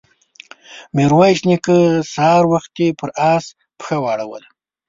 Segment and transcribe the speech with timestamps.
[0.95, 1.77] ميرويس نيکه
[2.13, 3.45] سهار وختي پر آس
[3.79, 4.47] پښه واړوله.